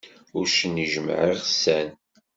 Uccen 0.39 0.81
ijemmeɛ 0.83 1.21
iɣessan. 1.31 1.89